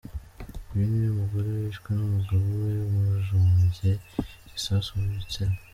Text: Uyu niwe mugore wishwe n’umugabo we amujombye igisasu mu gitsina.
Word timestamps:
Uyu 0.71 0.85
niwe 0.89 1.09
mugore 1.19 1.47
wishwe 1.57 1.89
n’umugabo 1.93 2.45
we 2.63 2.71
amujombye 2.85 3.89
igisasu 4.47 4.89
mu 5.01 5.05
gitsina. 5.19 5.57